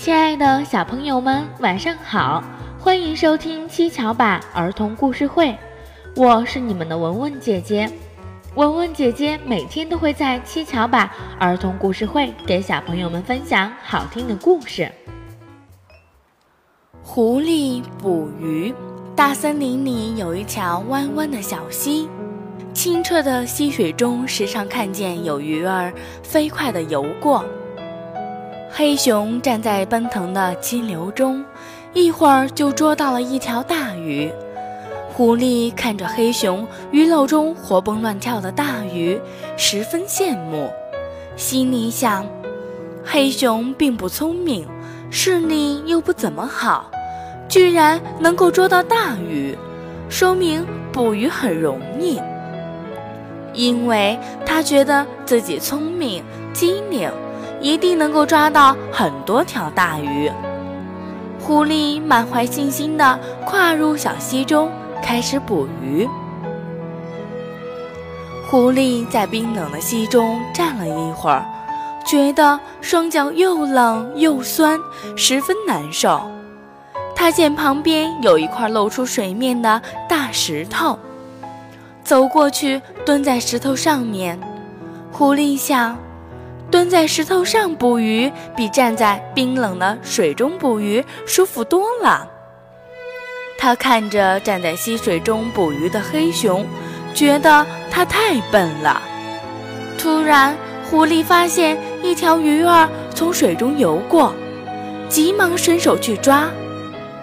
[0.00, 2.42] 亲爱的小朋友们，晚上好！
[2.78, 5.54] 欢迎收听七巧板儿童故事会，
[6.16, 7.86] 我是你们的文文姐姐。
[8.54, 14.90] 文文姐姐每天都会在七巧板儿童故事会给小朋友们分享好听的故事。
[17.02, 18.74] 狐狸捕鱼。
[19.14, 22.08] 大森林里有一条弯弯的小溪，
[22.72, 25.92] 清澈的溪水中时常看见有鱼儿
[26.22, 27.44] 飞快地游过。
[28.72, 31.44] 黑熊站在奔腾的激流中，
[31.92, 34.32] 一会儿就捉到了一条大鱼。
[35.12, 39.20] 狐狸看着黑熊鱼篓中活蹦乱跳的大鱼，
[39.56, 40.70] 十分羡慕，
[41.36, 42.24] 心里想：
[43.04, 44.66] 黑熊并不聪明，
[45.10, 46.90] 视力又不怎么好，
[47.48, 49.58] 居然能够捉到大鱼，
[50.08, 52.20] 说明捕鱼很容易。
[53.52, 54.16] 因为
[54.46, 57.10] 他觉得自己聪明机灵。
[57.60, 60.30] 一定能够抓到很多条大鱼。
[61.38, 64.70] 狐狸满怀信心地跨入小溪中，
[65.02, 66.08] 开始捕鱼。
[68.48, 71.44] 狐狸在冰冷的溪中站了一会儿，
[72.04, 74.78] 觉得双脚又冷又酸，
[75.16, 76.20] 十分难受。
[77.14, 80.98] 他见旁边有一块露出水面的大石头，
[82.02, 84.38] 走过去，蹲在石头上面。
[85.12, 85.96] 狐狸想。
[86.70, 92.28] 蹲在石头上捕鱼，比站在冰冷的水中捕鱼舒服多了。
[93.58, 96.64] 他看着站在溪水中捕鱼的黑熊，
[97.12, 99.02] 觉得它太笨了。
[99.98, 100.56] 突然，
[100.88, 104.32] 狐狸发现一条鱼儿从水中游过，
[105.08, 106.48] 急忙伸手去抓，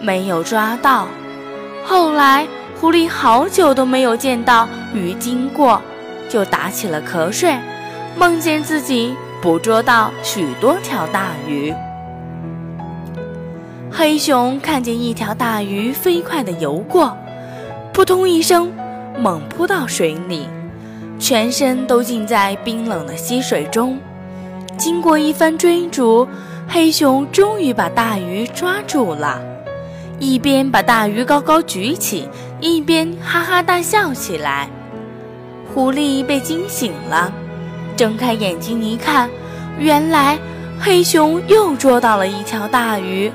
[0.00, 1.06] 没有抓到。
[1.84, 2.46] 后来，
[2.80, 5.80] 狐狸好久都没有见到鱼经过，
[6.28, 7.54] 就打起了瞌睡，
[8.16, 9.14] 梦见自己。
[9.44, 11.70] 捕捉到许多条大鱼。
[13.92, 17.14] 黑熊看见一条大鱼飞快地游过，
[17.92, 18.72] 扑通一声，
[19.18, 20.48] 猛扑到水里，
[21.18, 23.98] 全身都浸在冰冷的溪水中。
[24.78, 26.26] 经过一番追逐，
[26.66, 29.38] 黑熊终于把大鱼抓住了，
[30.18, 32.26] 一边把大鱼高高举起，
[32.62, 34.70] 一边哈哈大笑起来。
[35.74, 37.30] 狐狸被惊醒了。
[37.96, 39.28] 睁开眼睛一看，
[39.78, 40.38] 原来
[40.80, 43.30] 黑熊又捉到了一条大鱼。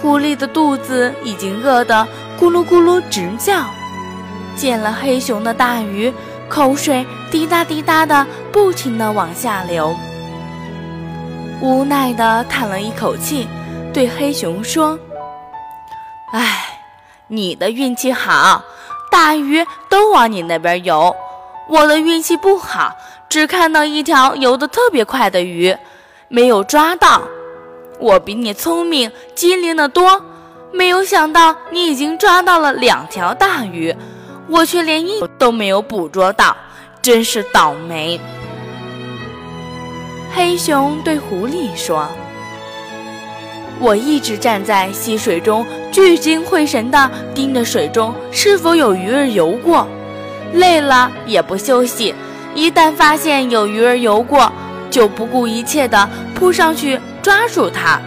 [0.00, 2.06] 狐狸的肚子已经饿得
[2.38, 3.64] 咕噜咕噜直叫，
[4.54, 6.12] 见了黑熊的大鱼，
[6.48, 9.96] 口水滴答滴答的不停地往下流。
[11.60, 13.48] 无奈地叹了一口气，
[13.92, 14.98] 对黑熊说
[16.32, 16.80] ：“哎，
[17.28, 18.62] 你的运气好，
[19.10, 21.14] 大鱼都往你那边游。”
[21.68, 22.96] 我的运气不好，
[23.28, 25.76] 只看到一条游得特别快的鱼，
[26.28, 27.22] 没有抓到。
[27.98, 30.22] 我比你聪明机灵得多，
[30.72, 33.94] 没有想到你已经抓到了两条大鱼，
[34.48, 36.54] 我却连一都没有捕捉到，
[37.00, 38.20] 真是倒霉。
[40.34, 42.06] 黑熊对狐狸说
[43.80, 49.88] ：“我一直站在溪水中，聚精会神地盯着水中是否有鱼儿游过。”
[50.54, 52.14] 累了也不休息，
[52.54, 54.50] 一旦发现有鱼儿游过，
[54.90, 58.00] 就不顾一切地扑上去抓住它。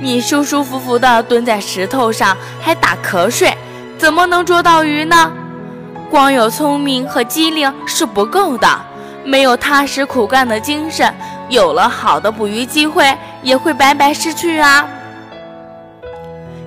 [0.00, 3.56] 你舒舒服服地蹲在石头上还打瞌睡，
[3.96, 5.32] 怎么能捉到鱼呢？
[6.10, 8.68] 光有聪明和机灵是不够的，
[9.24, 11.12] 没有踏实苦干的精神，
[11.48, 14.86] 有了好的捕鱼机会也会白白失去啊！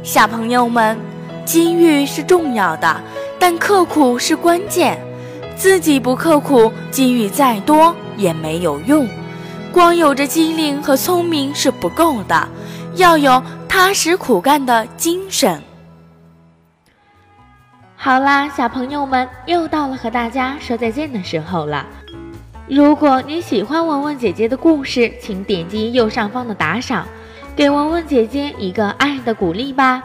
[0.04, 0.98] 小朋友们，
[1.46, 2.96] 机遇是重要的。
[3.40, 5.00] 但刻苦是关键，
[5.56, 9.08] 自己不刻苦，机遇再多也没有用。
[9.72, 12.48] 光有着机灵和聪明是不够的，
[12.96, 15.62] 要有踏实苦干的精神。
[17.96, 21.86] 好啦，小朋友们，又到了和大家说再见的时候了。
[22.68, 27.08] 如果你喜欢文文姐姐的故事，请点击右上方的打赏，
[27.56, 30.04] 给文文姐姐一个爱的鼓励吧。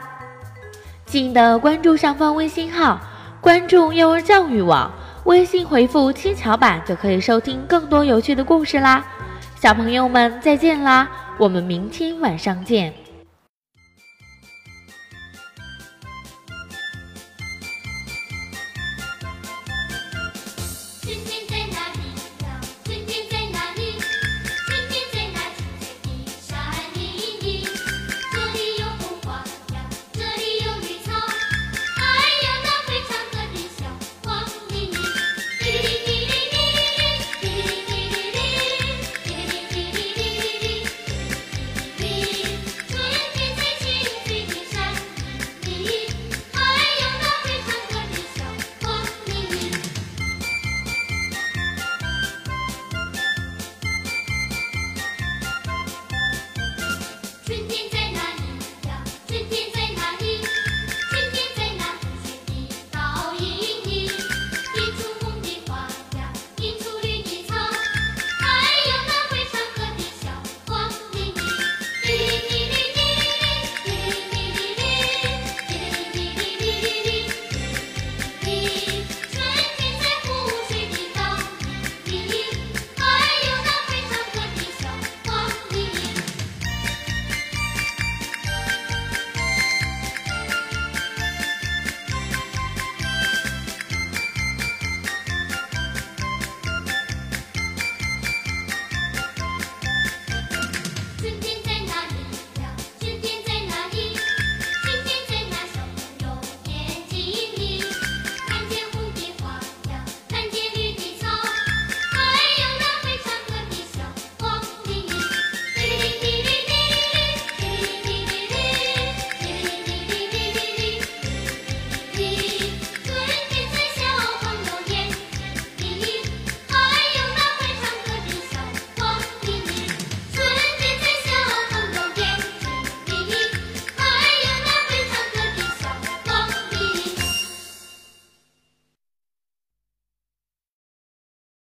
[1.06, 3.00] 记得关注上方微信号。
[3.44, 4.90] 关注幼儿教育网，
[5.24, 9.04] 微信回复“七巧板”就可以收听更多有趣的故事啦！
[9.60, 11.06] 小朋友们再见啦，
[11.36, 13.03] 我们明天晚上见。